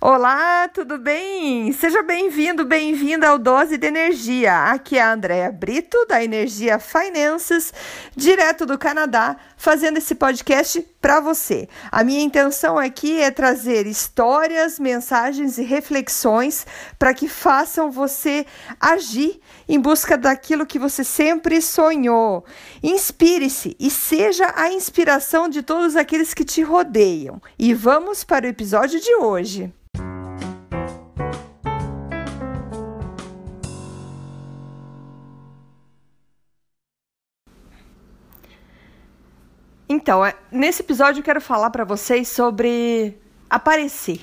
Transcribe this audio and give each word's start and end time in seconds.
Olá, 0.00 0.68
tudo 0.68 0.96
bem? 0.96 1.72
Seja 1.72 2.04
bem-vindo, 2.04 2.64
bem-vinda 2.64 3.30
ao 3.30 3.36
Dose 3.36 3.76
de 3.76 3.88
Energia. 3.88 4.70
Aqui 4.70 4.96
é 4.96 5.02
a 5.02 5.12
Andrea 5.12 5.50
Brito, 5.50 6.06
da 6.06 6.22
Energia 6.22 6.78
Finances, 6.78 7.74
direto 8.14 8.64
do 8.64 8.78
Canadá, 8.78 9.36
fazendo 9.56 9.96
esse 9.96 10.14
podcast 10.14 10.86
para 11.00 11.18
você. 11.18 11.68
A 11.90 12.04
minha 12.04 12.22
intenção 12.22 12.78
aqui 12.78 13.20
é 13.20 13.32
trazer 13.32 13.88
histórias, 13.88 14.78
mensagens 14.78 15.58
e 15.58 15.64
reflexões 15.64 16.64
para 16.96 17.12
que 17.12 17.26
façam 17.26 17.90
você 17.90 18.46
agir 18.78 19.40
em 19.68 19.78
busca 19.78 20.16
daquilo 20.16 20.64
que 20.64 20.78
você 20.78 21.04
sempre 21.04 21.60
sonhou. 21.60 22.44
Inspire-se 22.82 23.76
e 23.78 23.90
seja 23.90 24.52
a 24.56 24.72
inspiração 24.72 25.48
de 25.48 25.62
todos 25.62 25.94
aqueles 25.94 26.32
que 26.32 26.44
te 26.44 26.62
rodeiam. 26.62 27.40
E 27.58 27.74
vamos 27.74 28.24
para 28.24 28.46
o 28.46 28.48
episódio 28.48 28.98
de 29.00 29.14
hoje. 29.16 29.72
Então, 39.88 40.24
é, 40.24 40.34
nesse 40.52 40.82
episódio 40.82 41.20
eu 41.20 41.24
quero 41.24 41.40
falar 41.40 41.70
para 41.70 41.82
vocês 41.82 42.28
sobre 42.28 43.16
aparecer, 43.48 44.20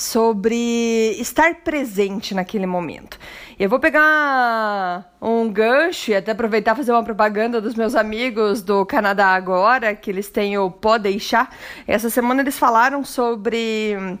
sobre 0.00 1.14
estar 1.18 1.56
presente 1.56 2.34
naquele 2.34 2.66
momento. 2.66 3.18
Eu 3.58 3.68
vou 3.68 3.78
pegar 3.78 5.14
um 5.20 5.50
gancho 5.52 6.10
e 6.10 6.14
até 6.14 6.32
aproveitar 6.32 6.74
fazer 6.74 6.92
uma 6.92 7.04
propaganda 7.04 7.60
dos 7.60 7.74
meus 7.74 7.94
amigos 7.94 8.62
do 8.62 8.86
Canadá 8.86 9.28
agora, 9.28 9.94
que 9.94 10.10
eles 10.10 10.30
têm 10.30 10.56
o 10.56 10.70
Pode 10.70 11.04
Deixar. 11.04 11.54
Essa 11.86 12.08
semana 12.08 12.40
eles 12.40 12.58
falaram 12.58 13.04
sobre 13.04 14.18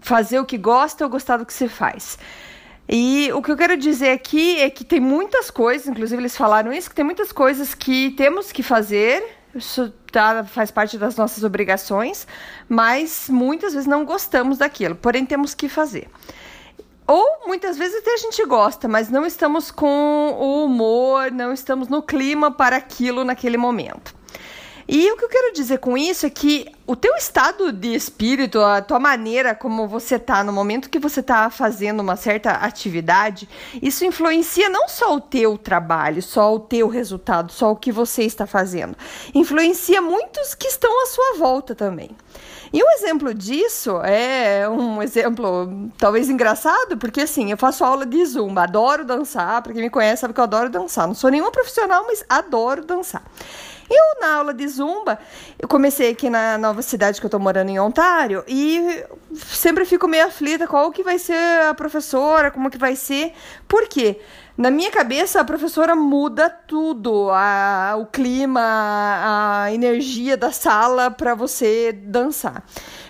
fazer 0.00 0.40
o 0.40 0.44
que 0.44 0.58
gosta 0.58 1.04
ou 1.04 1.10
gostar 1.10 1.36
do 1.36 1.46
que 1.46 1.52
se 1.52 1.68
faz. 1.68 2.18
E 2.88 3.30
o 3.32 3.40
que 3.40 3.52
eu 3.52 3.56
quero 3.56 3.76
dizer 3.76 4.10
aqui 4.10 4.58
é 4.58 4.68
que 4.68 4.84
tem 4.84 4.98
muitas 4.98 5.48
coisas, 5.48 5.86
inclusive 5.86 6.20
eles 6.20 6.36
falaram 6.36 6.72
isso, 6.72 6.88
que 6.88 6.96
tem 6.96 7.04
muitas 7.04 7.30
coisas 7.30 7.72
que 7.72 8.10
temos 8.10 8.50
que 8.50 8.64
fazer 8.64 9.22
isso 9.54 9.92
tá, 10.12 10.44
faz 10.44 10.70
parte 10.70 10.96
das 10.96 11.16
nossas 11.16 11.42
obrigações, 11.44 12.26
mas 12.68 13.28
muitas 13.28 13.72
vezes 13.72 13.88
não 13.88 14.04
gostamos 14.04 14.58
daquilo, 14.58 14.94
porém 14.94 15.26
temos 15.26 15.54
que 15.54 15.68
fazer. 15.68 16.08
Ou 17.06 17.48
muitas 17.48 17.76
vezes 17.76 17.98
até 17.98 18.14
a 18.14 18.18
gente 18.18 18.44
gosta, 18.46 18.86
mas 18.86 19.10
não 19.10 19.26
estamos 19.26 19.70
com 19.70 20.36
o 20.38 20.64
humor, 20.64 21.32
não 21.32 21.52
estamos 21.52 21.88
no 21.88 22.02
clima 22.02 22.52
para 22.52 22.76
aquilo 22.76 23.24
naquele 23.24 23.56
momento. 23.56 24.14
E 24.92 25.08
o 25.12 25.16
que 25.16 25.24
eu 25.24 25.28
quero 25.28 25.52
dizer 25.52 25.78
com 25.78 25.96
isso 25.96 26.26
é 26.26 26.30
que 26.30 26.66
o 26.84 26.96
teu 26.96 27.14
estado 27.14 27.70
de 27.70 27.94
espírito, 27.94 28.60
a 28.60 28.82
tua 28.82 28.98
maneira 28.98 29.54
como 29.54 29.86
você 29.86 30.18
tá 30.18 30.42
no 30.42 30.52
momento 30.52 30.90
que 30.90 30.98
você 30.98 31.22
tá 31.22 31.48
fazendo 31.48 32.00
uma 32.00 32.16
certa 32.16 32.50
atividade, 32.50 33.48
isso 33.80 34.04
influencia 34.04 34.68
não 34.68 34.88
só 34.88 35.14
o 35.14 35.20
teu 35.20 35.56
trabalho, 35.56 36.20
só 36.20 36.52
o 36.52 36.58
teu 36.58 36.88
resultado, 36.88 37.52
só 37.52 37.70
o 37.70 37.76
que 37.76 37.92
você 37.92 38.24
está 38.24 38.48
fazendo. 38.48 38.96
Influencia 39.32 40.02
muitos 40.02 40.56
que 40.56 40.66
estão 40.66 41.04
à 41.04 41.06
sua 41.06 41.34
volta 41.38 41.72
também. 41.72 42.10
E 42.72 42.82
um 42.82 42.90
exemplo 42.90 43.32
disso 43.32 44.00
é 44.02 44.68
um 44.68 45.00
exemplo 45.00 45.88
talvez 45.98 46.28
engraçado, 46.28 46.96
porque 46.96 47.20
assim, 47.20 47.52
eu 47.52 47.56
faço 47.56 47.84
aula 47.84 48.04
de 48.04 48.24
zumba, 48.24 48.64
adoro 48.64 49.04
dançar, 49.04 49.62
para 49.62 49.72
quem 49.72 49.82
me 49.82 49.90
conhece 49.90 50.22
sabe 50.22 50.34
que 50.34 50.40
eu 50.40 50.44
adoro 50.44 50.68
dançar. 50.68 51.06
Não 51.06 51.14
sou 51.14 51.30
nenhuma 51.30 51.52
profissional, 51.52 52.04
mas 52.08 52.24
adoro 52.28 52.84
dançar. 52.84 53.22
Eu, 53.90 54.20
na 54.20 54.36
aula 54.36 54.54
de 54.54 54.68
zumba, 54.68 55.18
eu 55.58 55.66
comecei 55.66 56.12
aqui 56.12 56.30
na 56.30 56.56
nova 56.56 56.80
cidade 56.80 57.18
que 57.18 57.26
eu 57.26 57.30
tô 57.30 57.40
morando 57.40 57.70
em 57.70 57.80
Ontário 57.80 58.44
e 58.46 59.04
sempre 59.34 59.84
fico 59.84 60.06
meio 60.06 60.26
aflita 60.26 60.64
qual 60.68 60.92
que 60.92 61.02
vai 61.02 61.18
ser 61.18 61.62
a 61.68 61.74
professora, 61.74 62.52
como 62.52 62.70
que 62.70 62.78
vai 62.78 62.94
ser. 62.94 63.32
Por 63.66 63.88
quê? 63.88 64.20
Na 64.56 64.70
minha 64.70 64.92
cabeça, 64.92 65.40
a 65.40 65.44
professora 65.44 65.96
muda 65.96 66.48
tudo, 66.48 67.30
a, 67.32 67.96
o 67.98 68.06
clima, 68.06 68.60
a 68.62 69.72
energia 69.72 70.36
da 70.36 70.52
sala 70.52 71.10
para 71.10 71.34
você 71.34 71.92
dançar. 71.92 72.62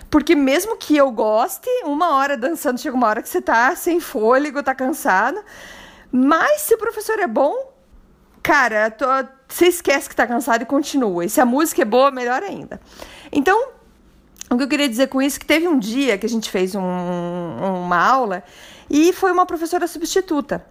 Porque 0.09 0.33
mesmo 0.33 0.77
que 0.77 0.97
eu 0.97 1.11
goste, 1.11 1.69
uma 1.83 2.15
hora 2.15 2.35
dançando, 2.35 2.79
chega 2.81 2.95
uma 2.95 3.07
hora 3.07 3.21
que 3.21 3.29
você 3.29 3.41
tá 3.41 3.75
sem 3.75 3.99
fôlego, 3.99 4.63
tá 4.63 4.73
cansada. 4.73 5.43
Mas 6.11 6.61
se 6.61 6.73
o 6.73 6.77
professor 6.79 7.19
é 7.19 7.27
bom, 7.27 7.70
cara, 8.41 8.89
tô, 8.91 9.05
você 9.47 9.67
esquece 9.67 10.09
que 10.09 10.15
tá 10.15 10.25
cansado 10.25 10.63
e 10.63 10.65
continua. 10.65 11.25
E 11.25 11.29
se 11.29 11.41
a 11.41 11.45
música 11.45 11.81
é 11.81 11.85
boa, 11.85 12.11
melhor 12.11 12.43
ainda. 12.43 12.79
Então, 13.31 13.69
o 14.49 14.57
que 14.57 14.63
eu 14.63 14.67
queria 14.67 14.89
dizer 14.89 15.07
com 15.07 15.21
isso 15.21 15.37
é 15.37 15.39
que 15.39 15.45
teve 15.45 15.67
um 15.67 15.79
dia 15.79 16.17
que 16.17 16.25
a 16.25 16.29
gente 16.29 16.49
fez 16.49 16.75
um, 16.75 16.81
uma 16.81 17.97
aula 17.97 18.43
e 18.89 19.13
foi 19.13 19.31
uma 19.31 19.45
professora 19.45 19.87
substituta. 19.87 20.65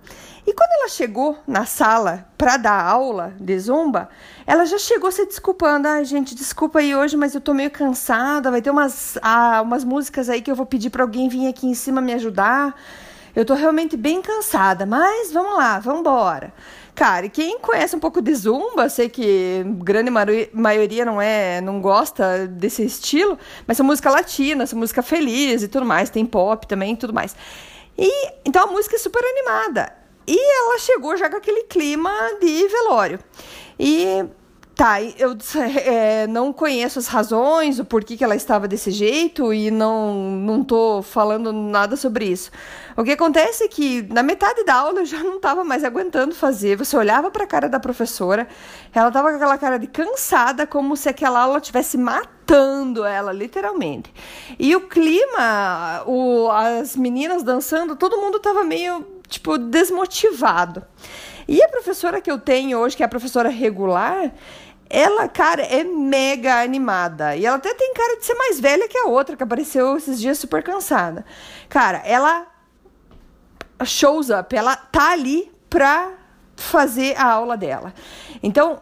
E 0.47 0.53
quando 0.53 0.71
ela 0.73 0.89
chegou 0.89 1.39
na 1.47 1.65
sala 1.65 2.27
para 2.37 2.57
dar 2.57 2.85
aula 2.85 3.35
de 3.39 3.59
zumba, 3.59 4.09
ela 4.47 4.65
já 4.65 4.79
chegou 4.79 5.11
se 5.11 5.25
desculpando. 5.27 5.87
Ah, 5.87 6.03
gente, 6.03 6.35
desculpa 6.35 6.79
aí 6.79 6.95
hoje, 6.95 7.17
mas 7.17 7.35
eu 7.35 7.41
tô 7.41 7.55
meio 7.55 7.71
cansada. 7.71 8.51
Vai 8.51 8.61
ter 8.61 8.71
umas, 8.71 9.19
ah, 9.23 9.63
umas 9.63 9.85
músicas 9.85 10.29
aí 10.29 10.43
que 10.43 10.51
eu 10.51 10.55
vou 10.55 10.67
pedir 10.67 10.91
para 10.91 11.03
alguém 11.03 11.29
vir 11.29 11.47
aqui 11.47 11.67
em 11.67 11.75
cima 11.75 12.01
me 12.01 12.13
ajudar. 12.15 12.75
Eu 13.35 13.45
tô 13.45 13.55
realmente 13.55 13.97
bem 13.97 14.21
cansada, 14.21 14.85
mas 14.85 15.33
vamos 15.33 15.57
lá, 15.57 15.79
vamos 15.79 16.01
embora. 16.01 16.53
Cara, 16.95 17.27
e 17.27 17.31
quem 17.31 17.59
conhece 17.59 17.97
um 17.97 18.01
pouco 18.01 18.21
de 18.21 18.35
zumba, 18.35 18.89
sei 18.89 19.09
que 19.09 19.65
grande 19.79 20.11
maioria 20.53 21.05
não 21.05 21.21
é, 21.21 21.61
não 21.61 21.81
gosta 21.81 22.47
desse 22.47 22.85
estilo, 22.85 23.39
mas 23.67 23.81
é 23.81 23.83
música 23.83 24.11
latina, 24.11 24.65
essa 24.65 24.77
música 24.77 25.03
feliz 25.03 25.63
e 25.63 25.69
tudo 25.69 25.87
mais, 25.87 26.11
tem 26.11 26.27
pop 26.27 26.67
também 26.67 26.93
e 26.93 26.97
tudo 26.97 27.15
mais. 27.15 27.35
E 27.97 28.11
então 28.45 28.65
a 28.65 28.67
música 28.67 28.97
é 28.97 28.99
super 28.99 29.25
animada. 29.25 29.93
E 30.27 30.39
ela 30.39 30.79
chegou 30.79 31.17
já 31.17 31.31
com 31.31 31.37
aquele 31.37 31.65
clima 31.65 32.11
de 32.41 32.69
velório. 32.69 33.19
E 33.79 34.25
Tá, 34.75 35.03
eu 35.03 35.37
é, 35.85 36.27
não 36.27 36.53
conheço 36.53 36.99
as 36.99 37.07
razões, 37.07 37.79
o 37.79 37.85
porquê 37.85 38.17
que 38.17 38.25
ela 38.25 38.35
estava 38.35 38.67
desse 38.67 38.91
jeito 38.91 39.53
e 39.53 39.71
não, 39.71 40.15
não 40.15 40.65
tô 40.65 41.03
falando 41.03 41.53
nada 41.53 41.97
sobre 41.97 42.27
isso. 42.27 42.51
O 42.97 43.05
que 43.05 43.13
acontece 43.13 43.65
é 43.65 43.69
que 43.69 44.03
na 44.11 44.23
metade 44.23 44.65
da 44.65 44.75
aula 44.75 45.01
eu 45.01 45.07
já 45.07 45.23
não 45.23 45.37
estava 45.37 45.65
mais 45.65 45.85
aguentando 45.85 46.35
fazer. 46.35 46.77
Você 46.77 46.97
olhava 46.97 47.31
para 47.31 47.45
a 47.45 47.47
cara 47.47 47.69
da 47.69 47.81
professora, 47.81 48.49
ela 48.95 49.09
estava 49.09 49.31
com 49.31 49.37
aquela 49.37 49.59
cara 49.59 49.79
de 49.79 49.87
cansada, 49.87 50.67
como 50.67 50.97
se 50.97 51.09
aquela 51.09 51.41
aula 51.41 51.59
estivesse 51.59 51.97
matando 51.97 53.05
ela, 53.05 53.33
literalmente. 53.33 54.13
E 54.59 54.75
o 54.75 54.83
clima, 54.83 56.03
o, 56.07 56.51
as 56.51 56.97
meninas 56.97 57.43
dançando, 57.43 57.97
todo 57.97 58.19
mundo 58.19 58.39
estava 58.39 58.65
meio, 58.65 59.07
tipo, 59.29 59.57
desmotivado. 59.59 60.85
E 61.51 61.61
a 61.61 61.69
professora 61.69 62.21
que 62.21 62.31
eu 62.31 62.39
tenho 62.39 62.79
hoje, 62.79 62.97
que 62.97 63.03
é 63.03 63.07
a 63.07 63.09
professora 63.09 63.49
regular, 63.49 64.33
ela, 64.89 65.27
cara, 65.29 65.63
é 65.63 65.83
mega 65.83 66.63
animada. 66.63 67.35
E 67.35 67.45
ela 67.45 67.57
até 67.57 67.75
tem 67.75 67.93
cara 67.93 68.19
de 68.19 68.25
ser 68.25 68.35
mais 68.35 68.61
velha 68.61 68.87
que 68.87 68.97
a 68.97 69.07
outra, 69.07 69.37
que 69.37 69.43
apareceu 69.43 69.97
esses 69.97 70.21
dias 70.21 70.39
super 70.39 70.63
cansada. 70.63 71.27
Cara, 71.69 72.03
ela 72.05 72.47
shows 73.85 74.31
up, 74.31 74.55
ela 74.55 74.77
tá 74.77 75.11
ali 75.11 75.51
pra 75.69 76.13
fazer 76.55 77.17
a 77.17 77.25
aula 77.25 77.57
dela. 77.57 77.93
Então, 78.41 78.81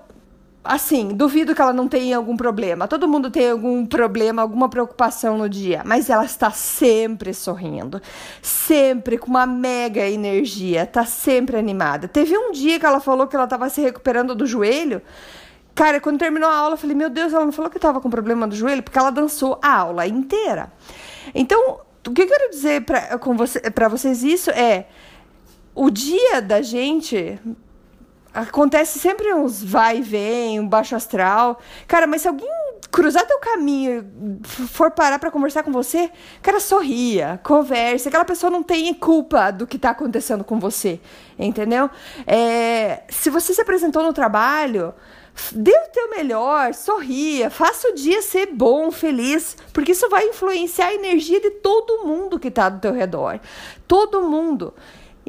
assim, 0.63 1.09
duvido 1.09 1.55
que 1.55 1.63
ela 1.63 1.73
não 1.73 1.89
tenha 1.89 2.17
algum 2.17 2.37
problema. 2.37 2.87
Todo 2.87 3.09
mundo 3.09 3.31
tem 3.31 3.51
algum 3.51 3.87
problema, 3.87 4.43
alguma 4.43 4.69
preocupação 4.69 5.39
no 5.39 5.49
dia, 5.49 5.83
mas 5.85 6.11
ela 6.11 6.25
está 6.25 6.51
sempre 6.51 7.33
sorrindo, 7.33 8.01
sempre 8.43 9.17
com 9.19 9.29
uma 9.29 9.47
mega 9.47 10.07
energia, 10.07 10.84
tá 10.87 11.05
sempre 11.05 11.57
animada. 11.57 12.09
Teve 12.09 12.37
um 12.37 12.53
dia 12.53 12.78
que 12.78 12.87
ela 12.87 13.01
falou 13.01 13.27
que 13.27 13.37
ela 13.37 13.45
estava 13.45 13.69
se 13.69 13.81
recuperando 13.81 14.34
do 14.34 14.47
joelho. 14.47 15.01
Cara, 15.75 16.01
quando 16.01 16.19
terminou 16.19 16.51
a 16.51 16.57
aula, 16.57 16.75
eu 16.75 16.78
falei, 16.78 16.97
meu 16.97 17.09
Deus, 17.09 17.33
ela 17.33 17.45
não 17.45 17.53
falou 17.53 17.71
que 17.71 17.78
tava 17.78 18.01
com 18.01 18.11
problema 18.11 18.47
do 18.49 18.57
joelho, 18.57 18.83
porque 18.83 18.99
ela 18.99 19.11
dançou 19.11 19.59
a 19.63 19.77
aula 19.77 20.07
inteira. 20.07 20.72
Então, 21.34 21.81
o 22.07 22.13
que 22.13 22.22
eu 22.22 22.27
quero 22.27 22.51
dizer 22.51 22.83
para 22.83 23.16
você, 23.37 23.63
vocês 23.91 24.25
isso 24.25 24.51
é 24.51 24.87
o 25.75 25.91
dia 25.91 26.43
da 26.43 26.61
gente 26.61 27.39
acontece 28.39 28.99
sempre 28.99 29.33
uns 29.35 29.63
vai 29.63 29.99
e 29.99 30.03
vem, 30.03 30.61
um 30.61 30.69
baixo 30.69 30.95
astral. 30.95 31.59
Cara, 31.87 32.07
mas 32.07 32.23
se 32.23 32.29
alguém 32.29 32.49
cruzar 32.91 33.27
teu 33.27 33.39
caminho, 33.39 34.41
for 34.45 34.91
parar 34.91 35.19
para 35.19 35.31
conversar 35.31 35.63
com 35.63 35.73
você, 35.73 36.11
cara, 36.43 36.61
sorria, 36.61 37.41
converse. 37.43 38.09
Aquela 38.09 38.25
pessoa 38.25 38.51
não 38.51 38.63
tem 38.63 38.93
culpa 38.95 39.51
do 39.51 39.67
que 39.67 39.79
tá 39.79 39.91
acontecendo 39.91 40.45
com 40.45 40.59
você, 40.59 41.01
entendeu? 41.39 41.91
É, 42.27 43.03
se 43.09 43.31
você 43.31 43.53
se 43.53 43.61
apresentou 43.61 44.03
no 44.03 44.13
trabalho, 44.13 44.95
Dê 45.53 45.71
o 45.71 45.93
teu 45.93 46.11
melhor, 46.11 46.75
sorria, 46.75 47.49
faça 47.49 47.89
o 47.89 47.95
dia 47.95 48.21
ser 48.21 48.47
bom, 48.47 48.91
feliz, 48.91 49.57
porque 49.73 49.93
isso 49.93 50.09
vai 50.09 50.27
influenciar 50.27 50.89
a 50.89 50.95
energia 50.95 51.41
de 51.41 51.51
todo 51.51 52.05
mundo 52.05 52.39
que 52.39 52.49
está 52.49 52.69
do 52.69 52.81
teu 52.81 52.93
redor. 52.93 53.41
Todo 53.87 54.23
mundo. 54.23 54.75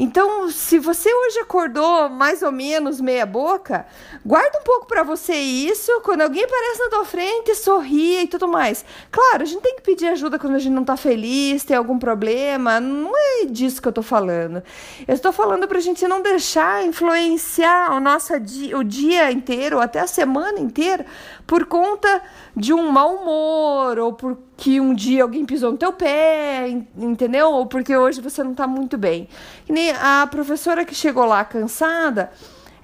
Então, 0.01 0.49
se 0.49 0.79
você 0.79 1.13
hoje 1.13 1.39
acordou 1.39 2.07
mais 2.07 2.41
ou 2.41 2.53
menos 2.53 3.01
meia 3.01 3.25
boca, 3.25 3.85
guarda 4.25 4.57
um 4.57 4.63
pouco 4.63 4.87
para 4.87 5.03
você 5.03 5.33
isso. 5.33 5.91
Quando 6.05 6.21
alguém 6.21 6.41
aparece 6.41 6.79
na 6.79 6.89
tua 6.89 7.03
frente, 7.03 7.53
sorria 7.53 8.21
e 8.21 8.27
tudo 8.27 8.47
mais. 8.47 8.85
Claro, 9.11 9.43
a 9.43 9.45
gente 9.45 9.61
tem 9.61 9.75
que 9.75 9.81
pedir 9.81 10.07
ajuda 10.07 10.39
quando 10.39 10.55
a 10.55 10.59
gente 10.59 10.71
não 10.71 10.85
tá 10.85 10.95
feliz, 10.95 11.65
tem 11.65 11.75
algum 11.75 11.99
problema. 11.99 12.79
Não 12.79 13.11
é 13.13 13.45
disso 13.45 13.81
que 13.81 13.89
eu 13.89 13.91
tô 13.91 14.01
falando. 14.01 14.63
Eu 15.05 15.13
estou 15.13 15.33
falando 15.33 15.67
pra 15.67 15.81
gente 15.81 16.07
não 16.07 16.21
deixar 16.21 16.85
influenciar 16.85 17.93
o 17.93 17.99
nosso 17.99 18.39
dia, 18.39 18.77
o 18.77 18.85
dia 18.85 19.29
inteiro, 19.29 19.81
até 19.81 19.99
a 19.99 20.07
semana 20.07 20.61
inteira, 20.61 21.05
por 21.45 21.65
conta 21.65 22.21
de 22.55 22.73
um 22.73 22.89
mau 22.89 23.15
humor 23.15 23.99
ou 23.99 24.13
porque 24.59 24.81
um 24.81 24.93
dia 24.93 25.23
alguém 25.23 25.45
pisou 25.45 25.71
no 25.71 25.77
teu 25.77 25.93
pé, 25.93 26.67
entendeu? 26.97 27.49
Ou 27.53 27.65
porque 27.65 27.95
hoje 27.95 28.19
você 28.19 28.43
não 28.43 28.53
tá 28.53 28.67
muito 28.67 28.97
bem. 28.97 29.29
E 29.69 29.71
nem 29.71 29.91
a 29.91 30.27
professora 30.29 30.83
que 30.83 30.93
chegou 30.93 31.23
lá 31.23 31.45
cansada, 31.45 32.29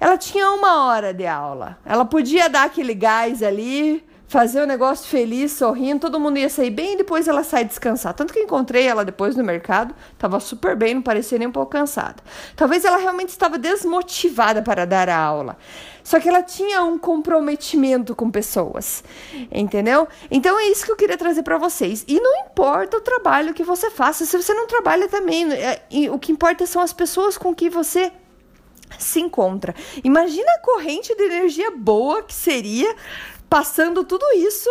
ela 0.00 0.16
tinha 0.16 0.50
uma 0.52 0.86
hora 0.86 1.12
de 1.12 1.26
aula. 1.26 1.76
Ela 1.84 2.06
podia 2.06 2.48
dar 2.48 2.64
aquele 2.64 2.94
gás 2.94 3.42
ali, 3.42 4.02
fazer 4.28 4.60
o 4.60 4.66
negócio 4.66 5.08
feliz, 5.08 5.52
sorrindo, 5.52 6.00
todo 6.00 6.18
mundo 6.18 6.38
ia 6.38 6.48
sair 6.48 6.70
bem 6.70 6.94
e 6.94 6.96
depois 6.96 7.28
ela 7.28 7.44
sai 7.44 7.64
descansar. 7.64 8.12
Tanto 8.12 8.32
que 8.32 8.40
encontrei 8.40 8.86
ela 8.86 9.04
depois 9.04 9.36
no 9.36 9.44
mercado, 9.44 9.94
estava 10.12 10.40
super 10.40 10.74
bem, 10.74 10.94
não 10.94 11.02
parecia 11.02 11.38
nem 11.38 11.46
um 11.46 11.52
pouco 11.52 11.72
cansada. 11.72 12.16
Talvez 12.56 12.84
ela 12.84 12.96
realmente 12.96 13.28
estava 13.28 13.56
desmotivada 13.56 14.62
para 14.62 14.84
dar 14.84 15.08
a 15.08 15.16
aula. 15.16 15.56
Só 16.02 16.20
que 16.20 16.28
ela 16.28 16.42
tinha 16.42 16.82
um 16.82 16.98
comprometimento 16.98 18.14
com 18.14 18.30
pessoas, 18.30 19.02
entendeu? 19.50 20.06
Então 20.30 20.58
é 20.58 20.68
isso 20.68 20.84
que 20.84 20.92
eu 20.92 20.96
queria 20.96 21.16
trazer 21.16 21.42
para 21.42 21.58
vocês. 21.58 22.04
E 22.06 22.20
não 22.20 22.46
importa 22.46 22.96
o 22.96 23.00
trabalho 23.00 23.54
que 23.54 23.64
você 23.64 23.90
faça, 23.90 24.24
se 24.24 24.36
você 24.36 24.54
não 24.54 24.66
trabalha 24.66 25.08
também, 25.08 25.52
é, 25.52 25.82
o 26.10 26.18
que 26.18 26.32
importa 26.32 26.66
são 26.66 26.80
as 26.80 26.92
pessoas 26.92 27.36
com 27.36 27.54
que 27.54 27.68
você 27.68 28.12
se 28.98 29.20
encontra. 29.20 29.74
Imagina 30.04 30.50
a 30.52 30.60
corrente 30.60 31.14
de 31.14 31.22
energia 31.24 31.70
boa 31.72 32.22
que 32.22 32.34
seria 32.34 32.94
passando 33.48 34.04
tudo 34.04 34.24
isso 34.36 34.70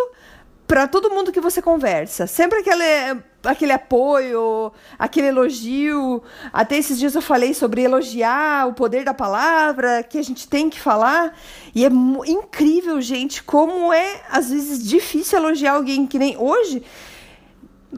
para 0.67 0.87
todo 0.87 1.09
mundo 1.09 1.31
que 1.31 1.39
você 1.39 1.61
conversa. 1.61 2.25
Sempre 2.25 2.59
aquele, 2.59 3.21
aquele 3.43 3.71
apoio, 3.71 4.71
aquele 4.97 5.27
elogio. 5.27 6.23
Até 6.51 6.77
esses 6.77 6.97
dias 6.97 7.13
eu 7.15 7.21
falei 7.21 7.53
sobre 7.53 7.83
elogiar 7.83 8.67
o 8.67 8.73
poder 8.73 9.03
da 9.03 9.13
palavra, 9.13 10.03
que 10.03 10.17
a 10.17 10.23
gente 10.23 10.47
tem 10.47 10.69
que 10.69 10.79
falar. 10.79 11.37
E 11.73 11.85
é 11.85 11.89
incrível, 12.27 12.99
gente, 13.01 13.43
como 13.43 13.93
é 13.93 14.21
às 14.29 14.49
vezes 14.49 14.87
difícil 14.87 15.37
elogiar 15.37 15.73
alguém 15.73 16.07
que 16.07 16.17
nem 16.17 16.35
hoje 16.37 16.83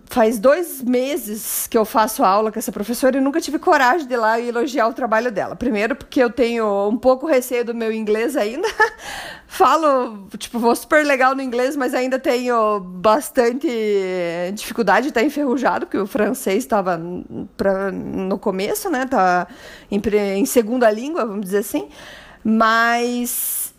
faz 0.05 0.37
dois 0.37 0.81
meses 0.81 1.67
que 1.67 1.77
eu 1.77 1.83
faço 1.83 2.23
aula 2.23 2.51
com 2.51 2.59
essa 2.59 2.71
professora 2.71 3.17
e 3.17 3.21
nunca 3.21 3.41
tive 3.41 3.57
coragem 3.57 4.07
de 4.07 4.13
ir 4.13 4.17
lá 4.17 4.39
e 4.39 4.49
elogiar 4.49 4.87
o 4.87 4.93
trabalho 4.93 5.31
dela. 5.31 5.55
Primeiro, 5.55 5.95
porque 5.95 6.21
eu 6.21 6.29
tenho 6.29 6.89
um 6.89 6.97
pouco 6.97 7.25
receio 7.25 7.65
do 7.65 7.73
meu 7.73 7.91
inglês 7.91 8.35
ainda. 8.35 8.67
Falo, 9.47 10.27
tipo, 10.37 10.59
vou 10.59 10.75
super 10.75 11.05
legal 11.05 11.33
no 11.35 11.41
inglês, 11.41 11.75
mas 11.75 11.93
ainda 11.93 12.19
tenho 12.19 12.79
bastante 12.79 13.67
dificuldade 14.53 15.03
de 15.03 15.09
estar 15.09 15.23
enferrujado, 15.23 15.85
porque 15.85 15.97
o 15.97 16.07
francês 16.07 16.59
estava 16.59 16.97
no 16.97 18.37
começo, 18.37 18.89
né? 18.89 19.05
Tá 19.05 19.47
em, 19.89 20.01
em 20.37 20.45
segunda 20.45 20.91
língua, 20.91 21.25
vamos 21.25 21.45
dizer 21.45 21.59
assim. 21.59 21.87
Mas 22.43 23.73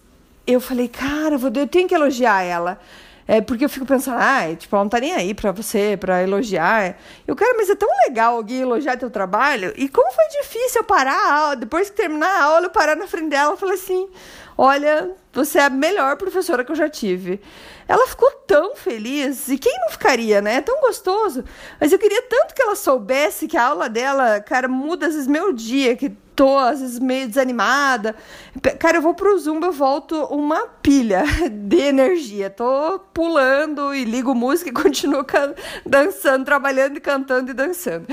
eu 0.46 0.60
falei, 0.60 0.88
cara, 0.88 1.36
eu 1.36 1.66
tenho 1.66 1.86
que 1.86 1.94
elogiar 1.94 2.42
ela. 2.42 2.78
É 3.30 3.42
porque 3.42 3.62
eu 3.62 3.68
fico 3.68 3.84
pensando, 3.84 4.16
ah, 4.18 4.54
tipo, 4.56 4.74
ela 4.74 4.84
não 4.84 4.88
tá 4.88 4.98
nem 4.98 5.12
aí 5.12 5.34
pra 5.34 5.52
você, 5.52 5.98
pra 6.00 6.22
elogiar. 6.22 6.96
Eu 7.26 7.36
quero, 7.36 7.58
mas 7.58 7.68
é 7.68 7.74
tão 7.74 7.88
legal 8.06 8.36
alguém 8.36 8.62
elogiar 8.62 8.96
teu 8.96 9.10
trabalho. 9.10 9.74
E 9.76 9.86
como 9.86 10.10
foi 10.10 10.24
difícil 10.40 10.80
eu 10.80 10.84
parar 10.84 11.12
a 11.12 11.34
aula, 11.34 11.56
depois 11.56 11.90
que 11.90 11.96
terminar 11.96 12.26
a 12.26 12.44
aula, 12.44 12.66
eu 12.66 12.70
parar 12.70 12.96
na 12.96 13.06
frente 13.06 13.28
dela 13.28 13.52
e 13.52 13.58
falei 13.58 13.74
assim: 13.74 14.08
olha, 14.56 15.10
você 15.30 15.58
é 15.58 15.64
a 15.64 15.70
melhor 15.70 16.16
professora 16.16 16.64
que 16.64 16.72
eu 16.72 16.76
já 16.76 16.88
tive. 16.88 17.38
Ela 17.86 18.06
ficou 18.06 18.30
tão 18.46 18.74
feliz, 18.74 19.46
e 19.48 19.58
quem 19.58 19.78
não 19.78 19.90
ficaria, 19.90 20.40
né? 20.40 20.54
É 20.54 20.60
tão 20.62 20.80
gostoso. 20.80 21.44
Mas 21.78 21.92
eu 21.92 21.98
queria 21.98 22.22
tanto 22.22 22.54
que 22.54 22.62
ela 22.62 22.74
soubesse 22.74 23.46
que 23.46 23.58
a 23.58 23.66
aula 23.66 23.90
dela, 23.90 24.40
cara, 24.40 24.68
muda 24.68 25.06
às 25.06 25.12
vezes 25.12 25.28
meu 25.28 25.52
dia, 25.52 25.94
que 25.96 26.16
tô 26.38 26.56
às 26.56 26.80
vezes 26.80 27.00
meio 27.00 27.26
desanimada. 27.26 28.14
Cara, 28.78 28.98
eu 28.98 29.02
vou 29.02 29.12
pro 29.12 29.36
Zumba, 29.36 29.66
eu 29.66 29.72
volto 29.72 30.14
uma 30.26 30.68
pilha 30.80 31.24
de 31.50 31.80
energia. 31.80 32.48
Tô 32.48 33.00
pulando 33.12 33.92
e 33.92 34.04
ligo 34.04 34.32
música 34.36 34.70
e 34.70 34.72
continuo 34.72 35.26
dançando, 35.84 36.44
trabalhando 36.44 36.96
e 36.96 37.00
cantando 37.00 37.50
e 37.50 37.54
dançando. 37.54 38.06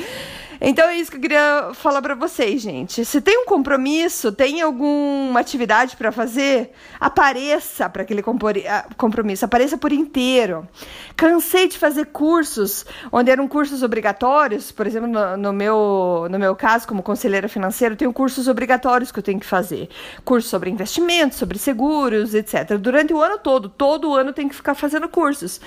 Então 0.60 0.88
é 0.88 0.98
isso 0.98 1.12
que 1.12 1.18
eu 1.18 1.22
queria 1.22 1.72
falar 1.74 2.02
para 2.02 2.16
vocês, 2.16 2.62
gente. 2.62 3.04
Se 3.04 3.22
tem 3.22 3.38
um 3.40 3.46
compromisso, 3.46 4.32
tem 4.32 4.62
alguma 4.62 5.40
atividade 5.40 5.96
para 5.96 6.12
fazer, 6.12 6.72
apareça 7.00 7.90
para 7.90 8.04
aquele 8.04 8.24
ah, 8.70 8.86
compromisso, 8.98 9.46
apareça 9.46 9.78
por 9.78 9.92
inteiro. 9.92 10.68
Cansei 11.16 11.68
de 11.68 11.78
fazer 11.78 12.08
cursos 12.08 12.86
onde 13.12 13.32
eram 13.32 13.48
cursos 13.48 13.84
obrigatórios, 13.84 14.72
por 14.72 14.88
exemplo, 14.88 15.08
no, 15.08 15.38
no 15.38 15.54
meu, 15.54 16.28
no 16.30 16.40
meu 16.40 16.56
caso, 16.56 16.88
como 16.88 17.04
conselheira 17.04 17.48
financeira, 17.48 17.96
tenho 17.96 18.14
cursos 18.14 18.48
obrigatórios 18.48 19.12
que 19.12 19.20
eu 19.20 19.24
tenho 19.24 19.40
que 19.40 19.46
fazer. 19.46 19.90
Cursos 20.24 20.50
sobre 20.50 20.70
investimentos, 20.70 21.38
sobre 21.38 21.58
seguros, 21.58 22.34
etc. 22.34 22.78
Durante 22.80 23.14
o 23.14 23.22
ano 23.22 23.38
todo, 23.38 23.70
todo 23.70 24.14
ano 24.14 24.34
tem 24.34 24.48
que 24.48 24.56
ficar 24.56 24.76
fazendo 24.76 25.08
cursos. 25.10 25.60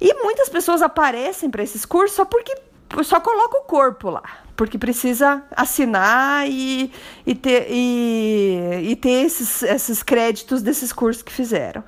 E 0.00 0.14
muitas 0.22 0.48
pessoas 0.48 0.80
aparecem 0.80 1.50
para 1.50 1.62
esses 1.62 1.84
cursos 1.84 2.16
só 2.16 2.24
porque 2.24 2.56
só 3.04 3.20
coloca 3.20 3.58
o 3.58 3.62
corpo 3.62 4.10
lá, 4.10 4.22
porque 4.56 4.78
precisa 4.78 5.42
assinar 5.56 6.48
e, 6.48 6.92
e 7.26 7.34
ter, 7.34 7.66
e, 7.70 8.90
e 8.90 8.96
ter 8.96 9.24
esses, 9.26 9.62
esses 9.62 10.02
créditos 10.02 10.62
desses 10.62 10.92
cursos 10.92 11.22
que 11.22 11.32
fizeram. 11.32 11.84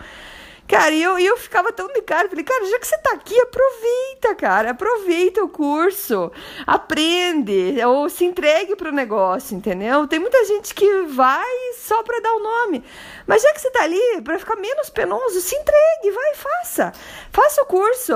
Cara, 0.73 0.95
e 0.95 1.03
eu, 1.03 1.19
eu 1.19 1.37
ficava 1.37 1.71
tão 1.71 1.87
de 1.89 2.01
cara, 2.01 2.31
falei, 2.31 2.45
cara, 2.45 2.65
já 2.65 2.79
que 2.79 2.87
você 2.87 2.97
tá 2.97 3.13
aqui, 3.13 3.39
aproveita, 3.41 4.35
cara, 4.35 4.71
aproveita 4.71 5.45
o 5.45 5.49
curso, 5.49 6.33
aprende, 6.67 7.77
ou 7.85 8.09
se 8.09 8.25
entregue 8.25 8.75
pro 8.75 8.91
negócio, 8.91 9.55
entendeu? 9.55 10.09
Tem 10.09 10.19
muita 10.19 10.43
gente 10.47 10.75
que 10.75 11.03
vai 11.03 11.75
só 11.77 12.03
para 12.03 12.21
dar 12.21 12.33
o 12.33 12.43
nome, 12.43 12.83
mas 13.27 13.43
já 13.43 13.53
que 13.53 13.61
você 13.61 13.71
tá 13.71 13.83
ali, 13.83 14.23
para 14.25 14.39
ficar 14.39 14.57
menos 14.57 14.89
penoso, 14.89 15.43
se 15.43 15.55
entregue, 15.55 16.11
vai, 16.11 16.35
faça, 16.73 16.93
faça 17.31 17.63
o 17.63 17.67
curso, 17.67 18.13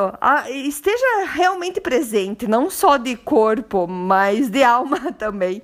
esteja 0.49 1.27
realmente 1.27 1.81
presente, 1.81 2.47
não 2.47 2.71
só 2.71 2.97
de 2.97 3.15
corpo, 3.17 3.87
mas 3.87 4.49
de 4.49 4.63
alma 4.65 5.13
também. 5.13 5.63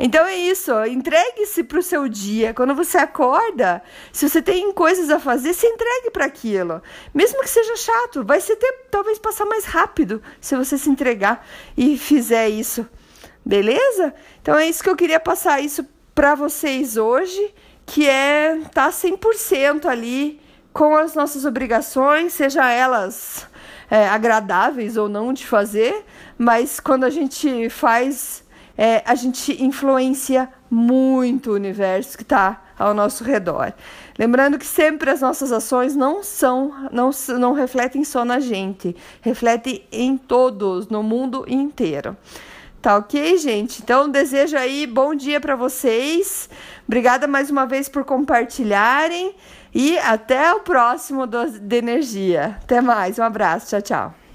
Então 0.00 0.24
é 0.24 0.36
isso, 0.36 0.72
entregue-se 0.84 1.64
para 1.64 1.80
o 1.80 1.82
seu 1.82 2.08
dia. 2.08 2.54
Quando 2.54 2.72
você 2.74 2.98
acorda, 2.98 3.82
se 4.12 4.28
você 4.28 4.40
tem 4.40 4.72
coisas 4.72 5.10
a 5.10 5.18
fazer, 5.18 5.52
se 5.52 5.66
entregue 5.66 6.10
para 6.12 6.24
aquilo. 6.24 6.80
Mesmo 7.12 7.40
que 7.42 7.50
seja 7.50 7.76
chato, 7.76 8.24
vai 8.24 8.40
ser 8.40 8.56
ter, 8.56 8.72
talvez 8.92 9.18
passar 9.18 9.44
mais 9.44 9.64
rápido 9.64 10.22
se 10.40 10.54
você 10.54 10.78
se 10.78 10.88
entregar 10.88 11.44
e 11.76 11.98
fizer 11.98 12.48
isso. 12.48 12.86
Beleza? 13.44 14.14
Então 14.40 14.56
é 14.56 14.68
isso 14.68 14.84
que 14.84 14.90
eu 14.90 14.96
queria 14.96 15.18
passar 15.18 15.60
isso 15.60 15.84
para 16.14 16.36
vocês 16.36 16.96
hoje, 16.96 17.52
que 17.84 18.08
é 18.08 18.60
tá 18.72 18.90
100% 18.90 19.86
ali 19.86 20.40
com 20.78 20.94
as 20.94 21.12
nossas 21.12 21.44
obrigações, 21.44 22.34
seja 22.34 22.70
elas 22.70 23.48
é, 23.90 24.08
agradáveis 24.08 24.96
ou 24.96 25.08
não 25.08 25.32
de 25.32 25.44
fazer, 25.44 26.04
mas 26.38 26.78
quando 26.78 27.02
a 27.02 27.10
gente 27.10 27.68
faz 27.68 28.44
é, 28.76 29.02
a 29.04 29.16
gente 29.16 29.60
influencia 29.60 30.48
muito 30.70 31.50
o 31.50 31.54
universo 31.54 32.16
que 32.16 32.22
está 32.22 32.62
ao 32.78 32.94
nosso 32.94 33.24
redor. 33.24 33.72
Lembrando 34.16 34.56
que 34.56 34.64
sempre 34.64 35.10
as 35.10 35.20
nossas 35.20 35.50
ações 35.50 35.96
não 35.96 36.22
são, 36.22 36.72
não, 36.92 37.10
não 37.40 37.54
refletem 37.54 38.04
só 38.04 38.24
na 38.24 38.38
gente, 38.38 38.94
refletem 39.20 39.84
em 39.90 40.16
todos, 40.16 40.86
no 40.86 41.02
mundo 41.02 41.44
inteiro. 41.48 42.16
Tá 42.80 42.96
ok, 42.96 43.36
gente? 43.36 43.82
Então, 43.82 44.08
desejo 44.08 44.56
aí 44.56 44.86
bom 44.86 45.12
dia 45.12 45.40
para 45.40 45.56
vocês. 45.56 46.48
Obrigada 46.86 47.26
mais 47.26 47.50
uma 47.50 47.66
vez 47.66 47.88
por 47.88 48.04
compartilharem 48.04 49.34
e 49.74 49.98
até 49.98 50.52
o 50.52 50.60
próximo 50.60 51.26
do, 51.26 51.58
de 51.58 51.76
energia. 51.76 52.56
Até 52.62 52.80
mais, 52.80 53.18
um 53.18 53.22
abraço, 53.22 53.68
tchau, 53.68 53.82
tchau. 53.82 54.27